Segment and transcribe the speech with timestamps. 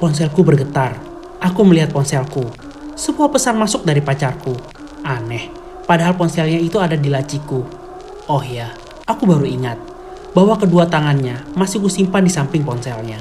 [0.00, 0.96] Ponselku bergetar.
[1.44, 2.48] Aku melihat ponselku.
[2.96, 4.56] Sebuah pesan masuk dari pacarku.
[5.04, 5.52] Aneh,
[5.84, 7.60] padahal ponselnya itu ada di laciku.
[8.24, 8.72] Oh ya,
[9.04, 9.76] aku baru ingat
[10.32, 13.20] bahwa kedua tangannya masih kusimpan di samping ponselnya.